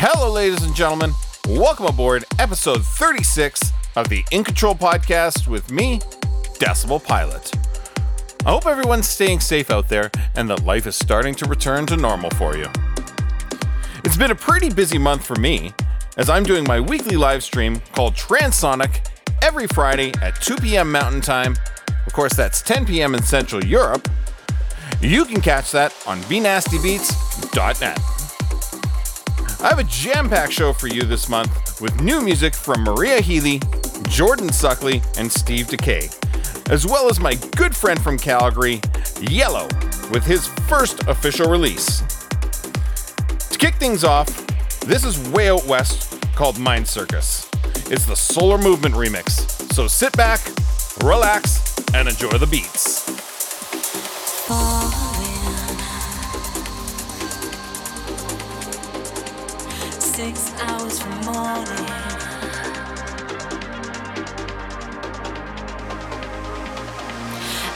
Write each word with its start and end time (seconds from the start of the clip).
Hello, 0.00 0.30
ladies 0.30 0.62
and 0.62 0.76
gentlemen. 0.76 1.12
Welcome 1.48 1.86
aboard 1.86 2.24
episode 2.38 2.86
36 2.86 3.72
of 3.96 4.08
the 4.08 4.24
In 4.30 4.44
Control 4.44 4.76
podcast 4.76 5.48
with 5.48 5.72
me, 5.72 5.98
Decibel 6.60 7.02
Pilot. 7.02 7.50
I 8.46 8.50
hope 8.50 8.66
everyone's 8.66 9.08
staying 9.08 9.40
safe 9.40 9.72
out 9.72 9.88
there 9.88 10.12
and 10.36 10.48
that 10.50 10.64
life 10.64 10.86
is 10.86 10.94
starting 10.94 11.34
to 11.34 11.46
return 11.46 11.84
to 11.86 11.96
normal 11.96 12.30
for 12.30 12.56
you. 12.56 12.68
It's 14.04 14.16
been 14.16 14.30
a 14.30 14.36
pretty 14.36 14.70
busy 14.70 14.98
month 14.98 15.26
for 15.26 15.34
me 15.34 15.74
as 16.16 16.30
I'm 16.30 16.44
doing 16.44 16.62
my 16.62 16.78
weekly 16.78 17.16
live 17.16 17.42
stream 17.42 17.80
called 17.90 18.14
Transonic 18.14 19.04
every 19.42 19.66
Friday 19.66 20.12
at 20.22 20.40
2 20.40 20.58
p.m. 20.58 20.92
Mountain 20.92 21.22
Time. 21.22 21.56
Of 22.06 22.12
course, 22.12 22.34
that's 22.34 22.62
10 22.62 22.86
p.m. 22.86 23.16
in 23.16 23.22
Central 23.24 23.64
Europe. 23.64 24.08
You 25.00 25.24
can 25.24 25.40
catch 25.40 25.72
that 25.72 25.92
on 26.06 26.20
bnastybeats.net. 26.20 28.17
I 29.60 29.70
have 29.70 29.80
a 29.80 29.84
jam 29.84 30.28
packed 30.28 30.52
show 30.52 30.72
for 30.72 30.86
you 30.86 31.02
this 31.02 31.28
month 31.28 31.80
with 31.80 32.00
new 32.00 32.20
music 32.20 32.54
from 32.54 32.84
Maria 32.84 33.20
Healy, 33.20 33.60
Jordan 34.08 34.50
Suckley, 34.50 35.02
and 35.18 35.30
Steve 35.30 35.66
Dekay, 35.66 36.70
as 36.70 36.86
well 36.86 37.10
as 37.10 37.18
my 37.18 37.34
good 37.56 37.74
friend 37.74 38.00
from 38.00 38.18
Calgary, 38.18 38.80
Yellow, 39.20 39.66
with 40.12 40.24
his 40.24 40.46
first 40.68 41.02
official 41.08 41.50
release. 41.50 42.02
To 43.50 43.58
kick 43.58 43.74
things 43.74 44.04
off, 44.04 44.28
this 44.82 45.04
is 45.04 45.18
way 45.30 45.50
out 45.50 45.66
west 45.66 46.22
called 46.36 46.56
Mind 46.60 46.86
Circus. 46.86 47.50
It's 47.90 48.06
the 48.06 48.14
Solar 48.14 48.58
Movement 48.58 48.94
remix, 48.94 49.72
so 49.72 49.88
sit 49.88 50.16
back, 50.16 50.40
relax, 51.02 51.76
and 51.94 52.08
enjoy 52.08 52.38
the 52.38 52.46
beats. 52.46 53.08
Six 60.18 60.52
hours 60.62 60.98
from 61.00 61.12
morning. 61.26 61.86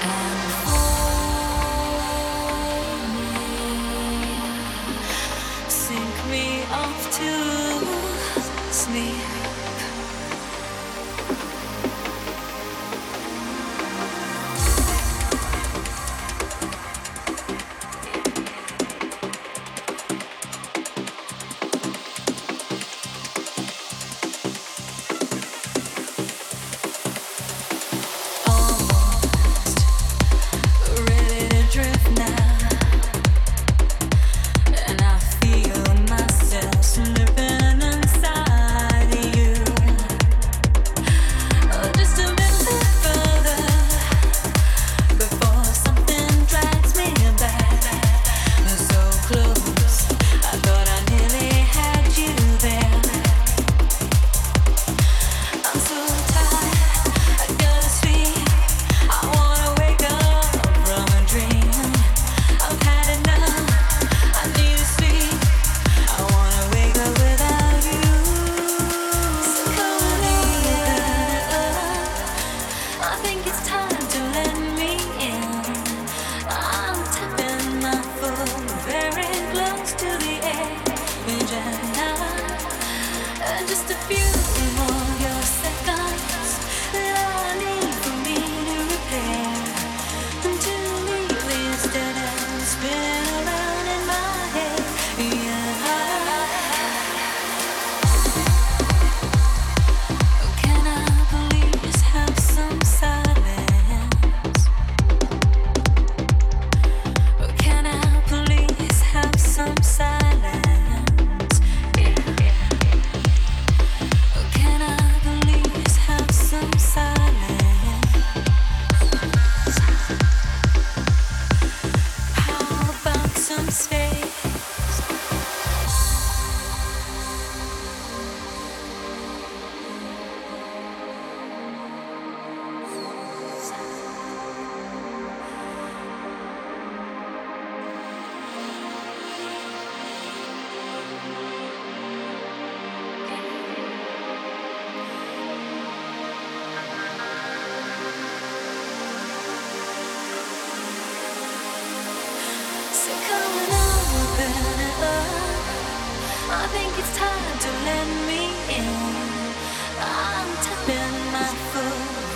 And 0.02 0.91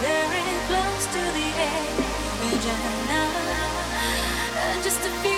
very 0.00 0.44
close 0.68 1.06
to 1.06 1.22
the 1.36 1.48
edge, 1.58 2.66
and 2.66 3.10
uh, 3.10 4.82
just 4.82 5.00
a 5.00 5.10
few 5.22 5.35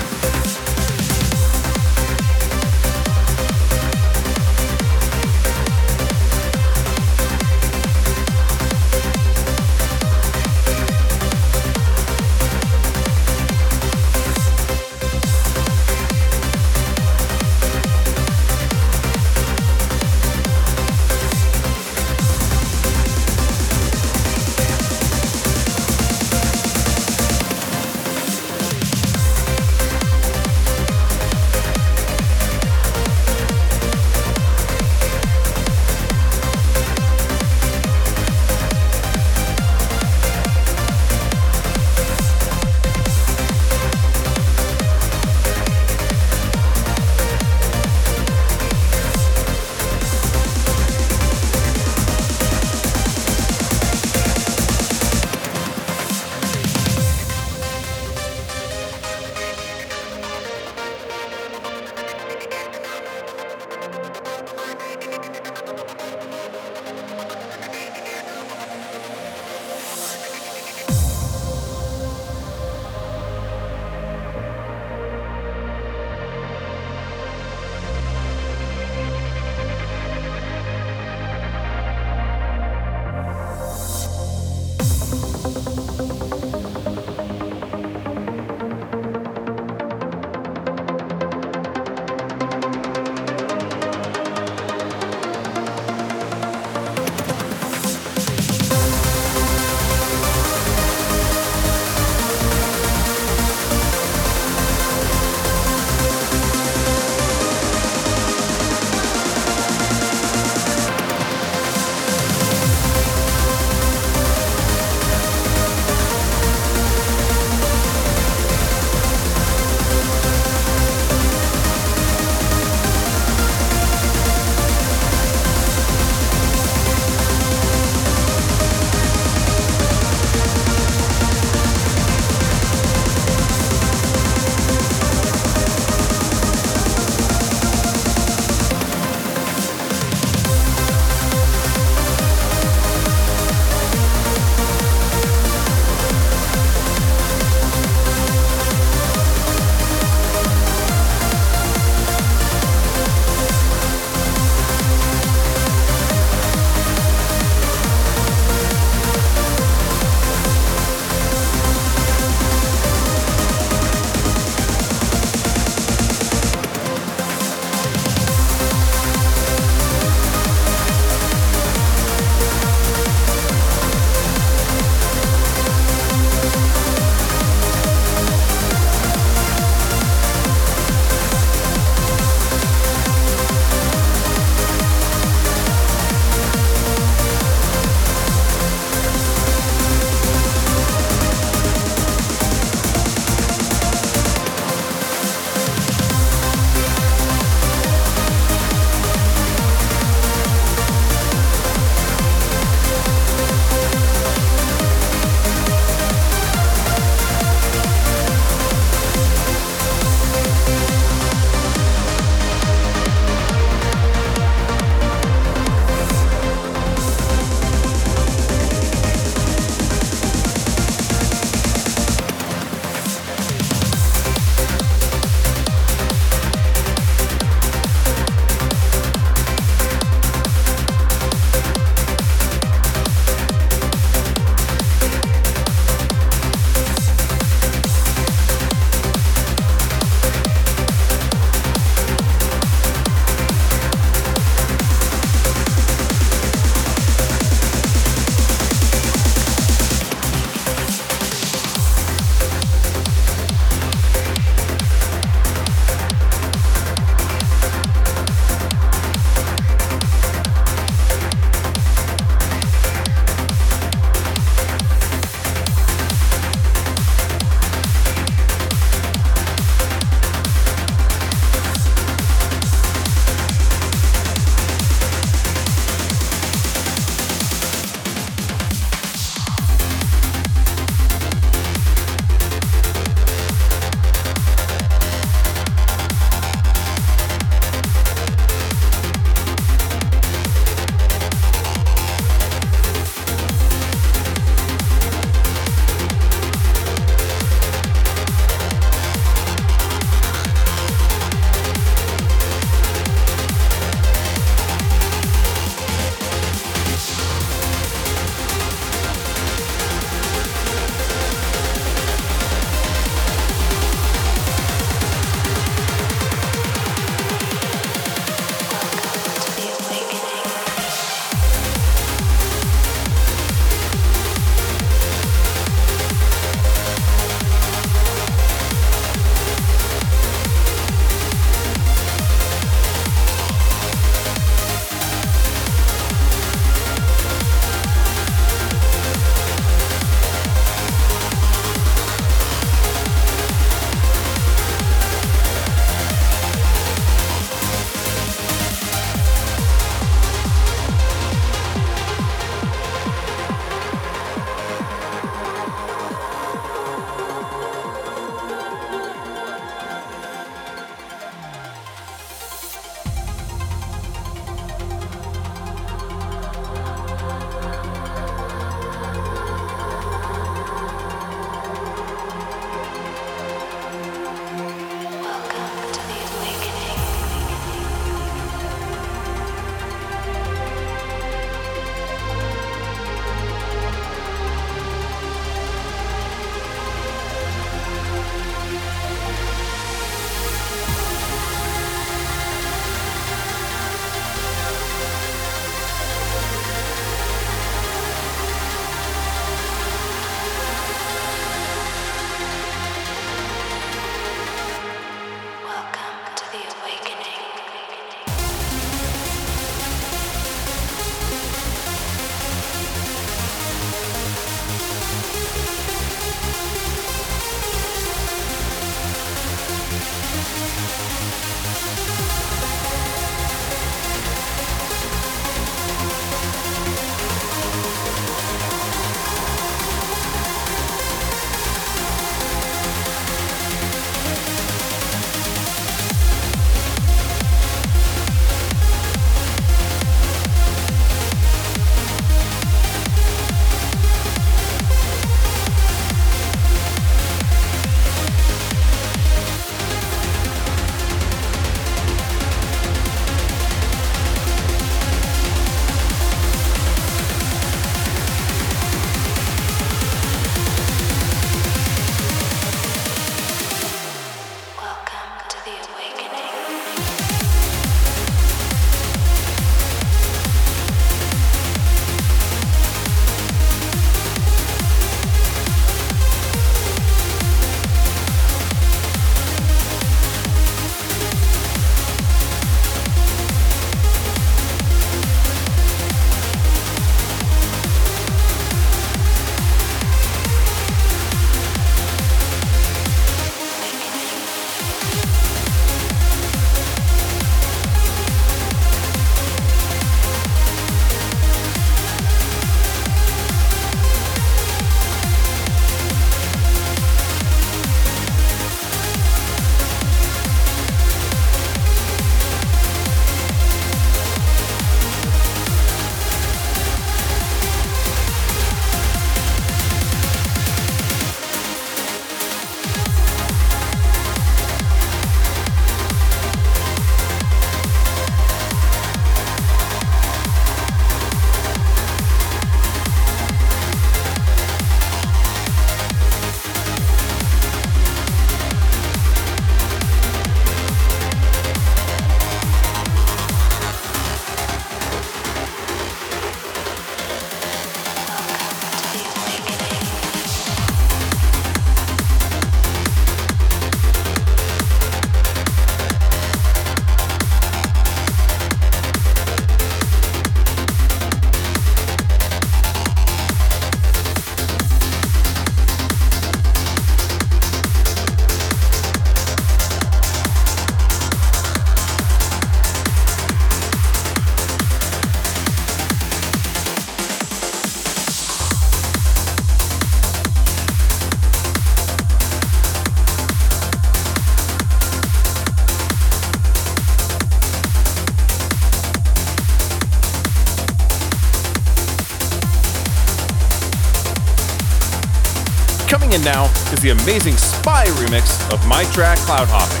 Coming 596.32 596.46
in 596.46 596.52
now 596.54 596.64
is 596.94 597.00
the 597.02 597.10
amazing 597.10 597.58
Spy 597.58 598.06
remix 598.06 598.72
of 598.72 598.86
my 598.86 599.04
track 599.12 599.36
Cloud 599.40 599.68
Hopping. 599.70 600.00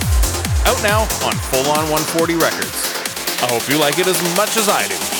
Out 0.66 0.82
now 0.82 1.02
on 1.26 1.34
Full 1.50 1.70
On 1.70 1.90
140 1.90 2.36
Records. 2.36 2.94
I 3.42 3.48
hope 3.52 3.68
you 3.68 3.78
like 3.78 3.98
it 3.98 4.06
as 4.06 4.18
much 4.34 4.56
as 4.56 4.66
I 4.66 4.88
do. 4.88 5.11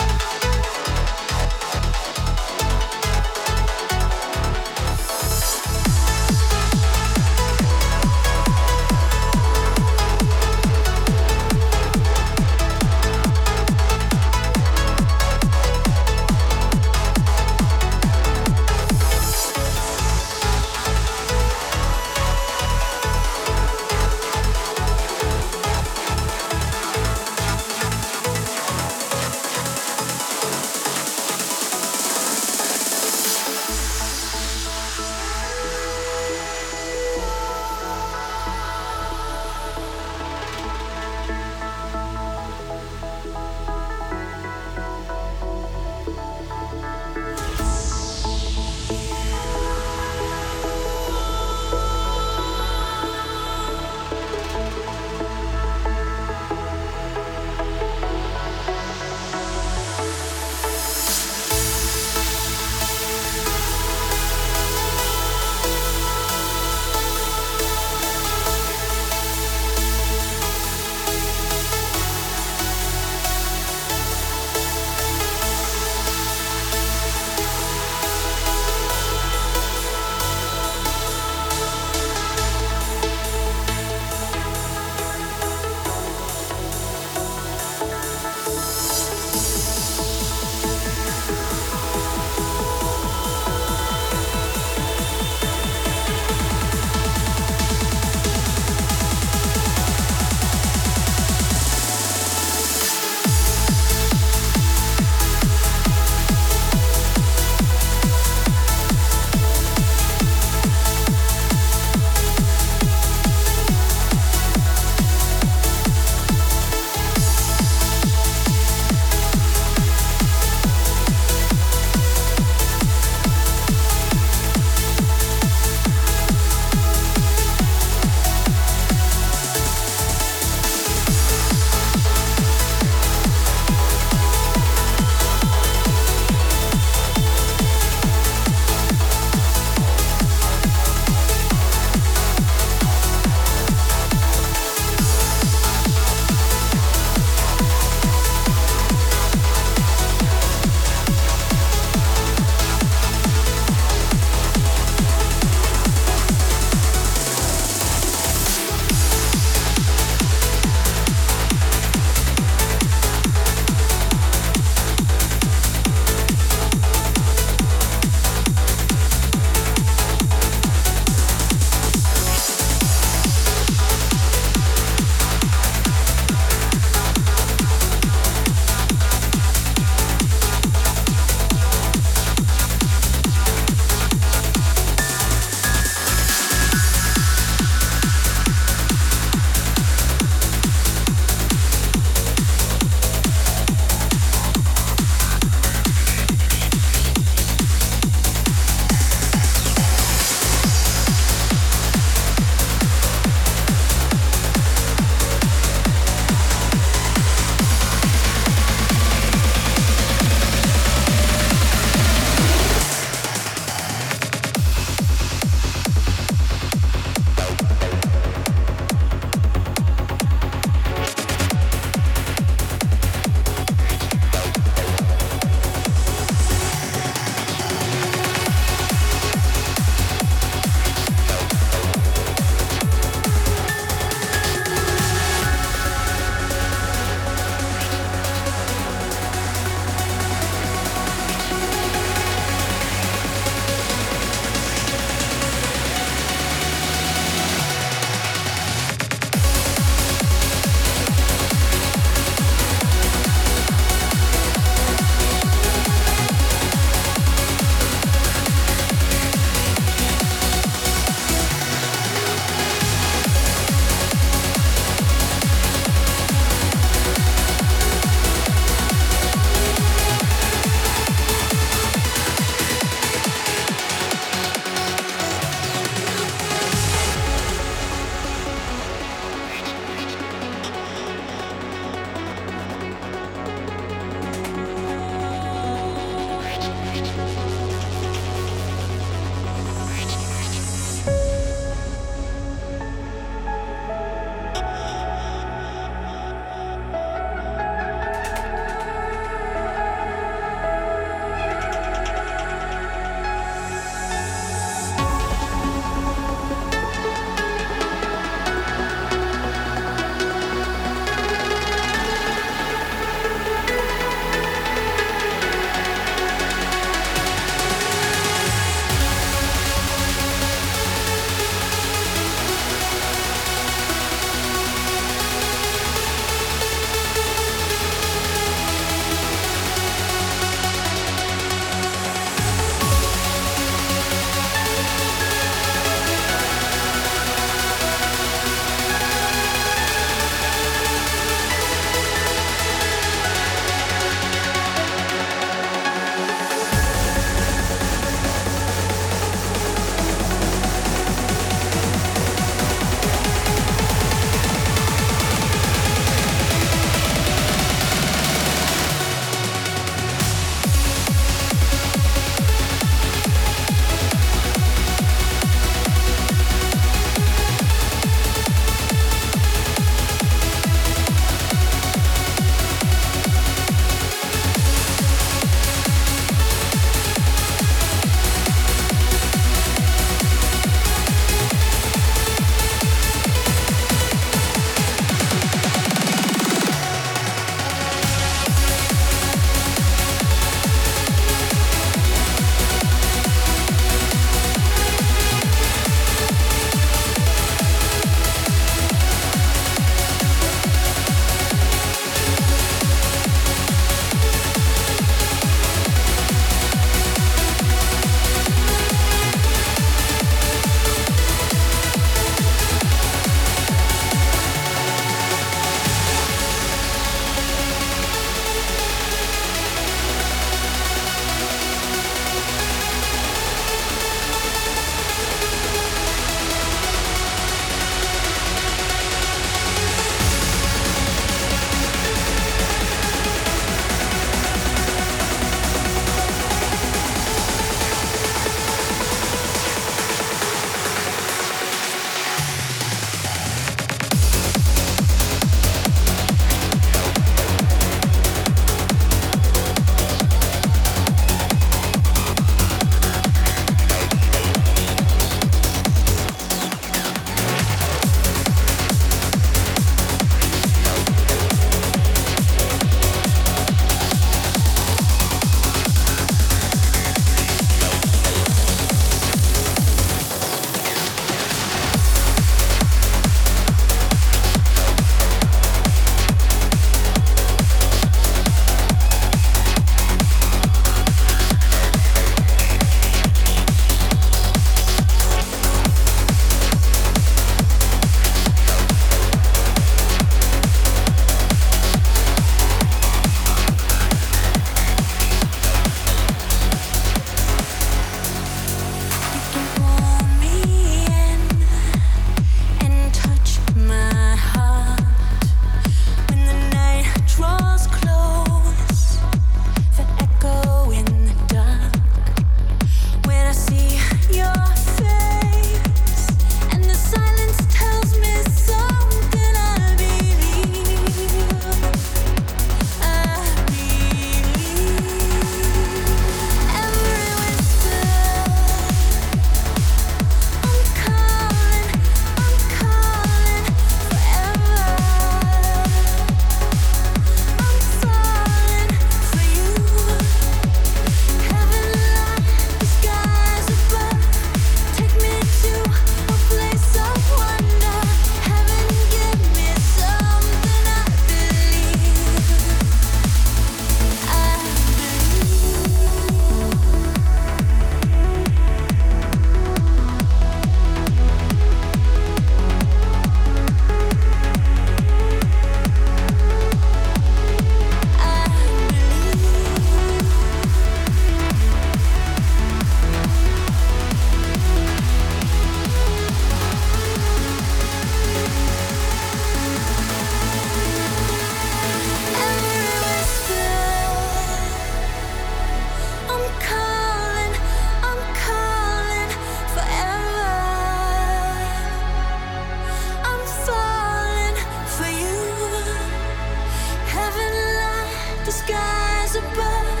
the 598.48 598.52
skies 598.52 599.36
above. 599.36 600.00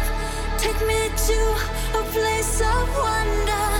Take 0.56 0.80
me 0.86 1.10
to 1.26 1.38
a 2.00 2.02
place 2.14 2.62
of 2.62 2.88
wonder. 2.96 3.77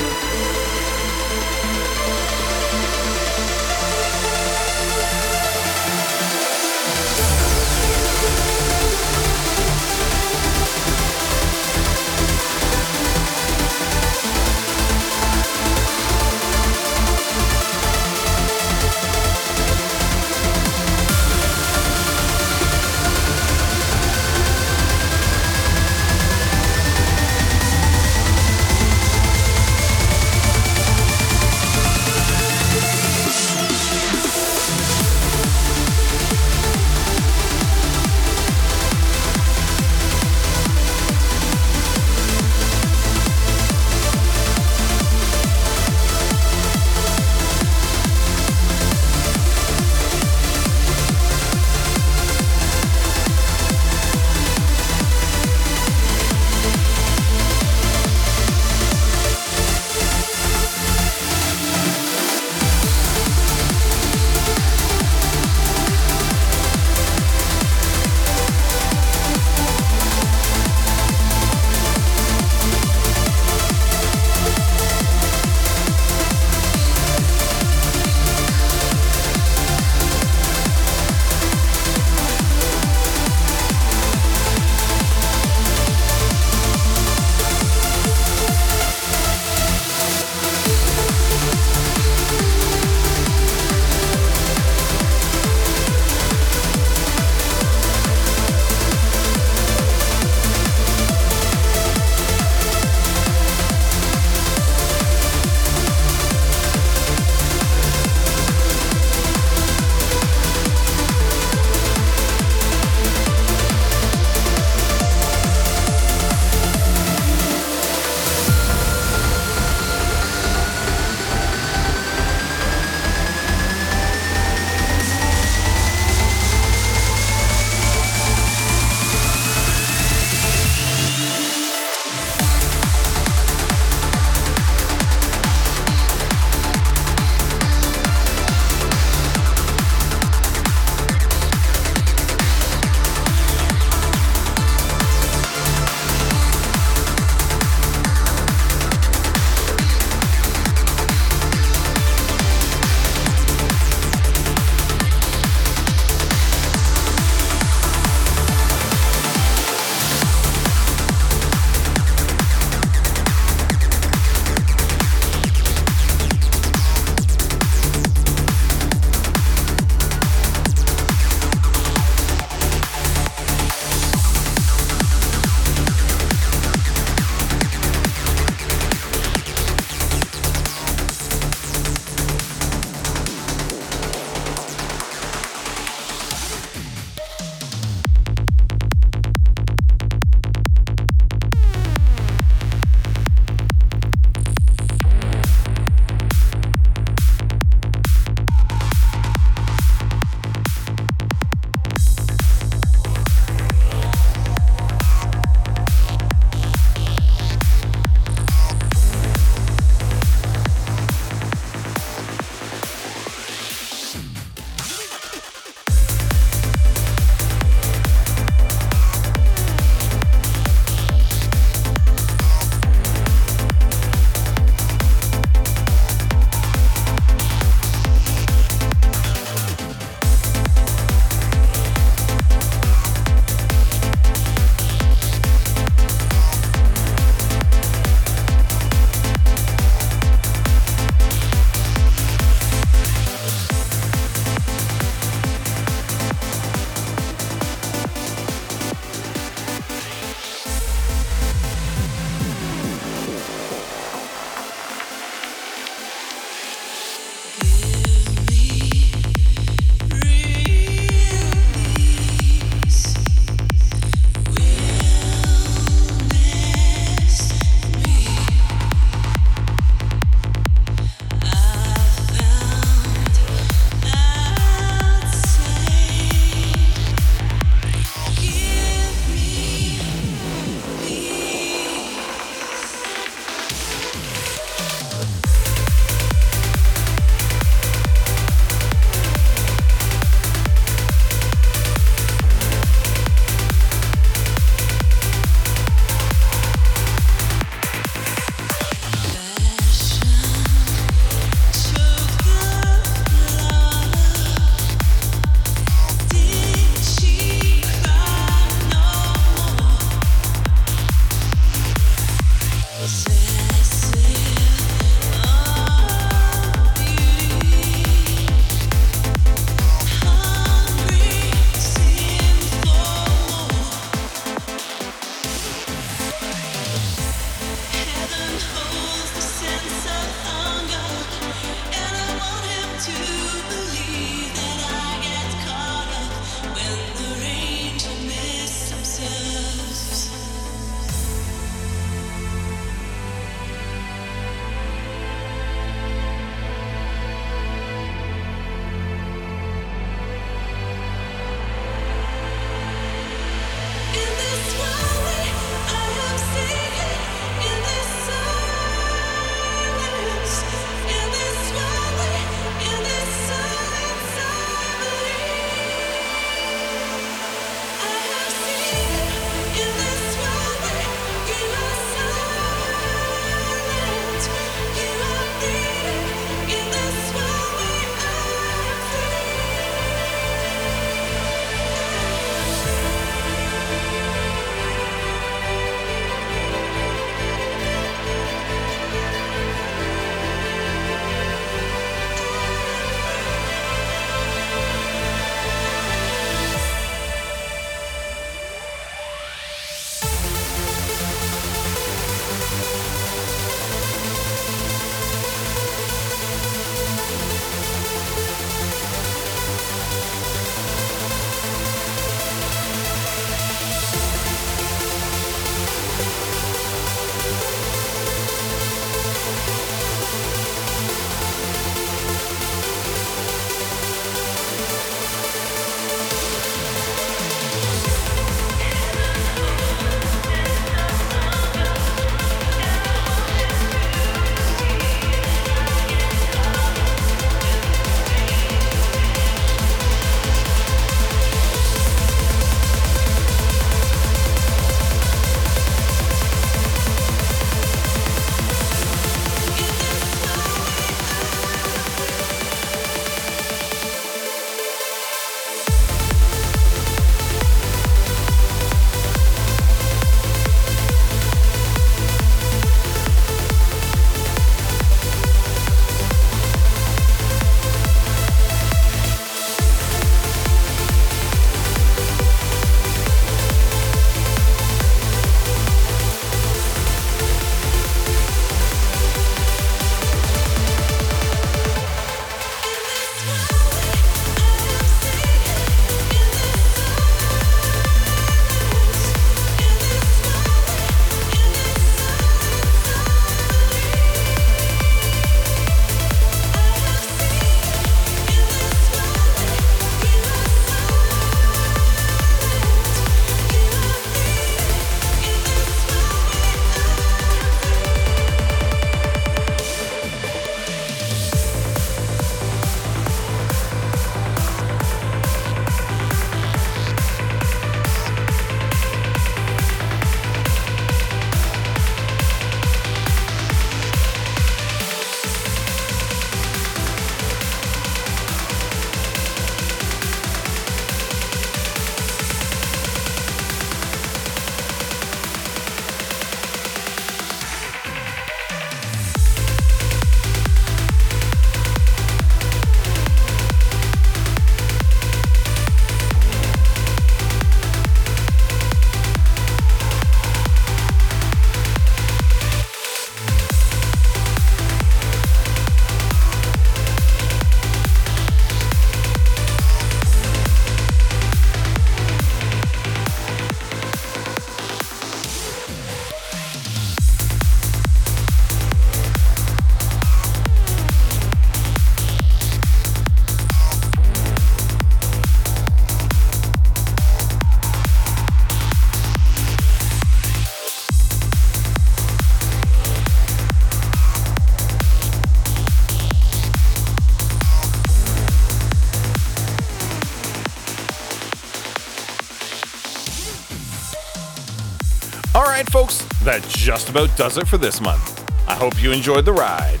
That 596.44 596.62
just 596.68 597.08
about 597.08 597.34
does 597.38 597.56
it 597.56 597.66
for 597.66 597.78
this 597.78 598.02
month. 598.02 598.44
I 598.68 598.74
hope 598.74 599.02
you 599.02 599.12
enjoyed 599.12 599.46
the 599.46 599.52
ride. 599.54 600.00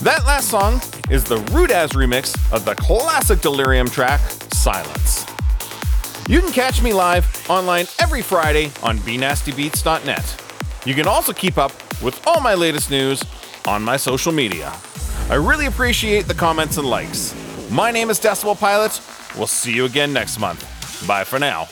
That 0.00 0.24
last 0.26 0.48
song 0.48 0.80
is 1.10 1.24
the 1.24 1.36
Rudaz 1.52 1.90
remix 1.90 2.34
of 2.50 2.64
the 2.64 2.74
classic 2.74 3.40
Delerium 3.40 3.92
track, 3.92 4.20
Silence. 4.54 5.26
You 6.26 6.40
can 6.40 6.52
catch 6.52 6.82
me 6.82 6.94
live 6.94 7.26
online 7.50 7.84
every 8.00 8.22
Friday 8.22 8.72
on 8.82 8.96
bnastybeats.net. 9.00 10.42
You 10.86 10.94
can 10.94 11.06
also 11.06 11.34
keep 11.34 11.58
up 11.58 11.72
with 12.02 12.26
all 12.26 12.40
my 12.40 12.54
latest 12.54 12.90
news 12.90 13.22
on 13.66 13.82
my 13.82 13.98
social 13.98 14.32
media. 14.32 14.72
I 15.28 15.34
really 15.34 15.66
appreciate 15.66 16.28
the 16.28 16.34
comments 16.34 16.78
and 16.78 16.88
likes. 16.88 17.34
My 17.70 17.90
name 17.90 18.08
is 18.08 18.18
Decibel 18.18 18.58
Pilot. 18.58 18.98
We'll 19.36 19.46
see 19.46 19.74
you 19.74 19.84
again 19.84 20.14
next 20.14 20.38
month. 20.38 20.64
Bye 21.06 21.24
for 21.24 21.38
now. 21.38 21.68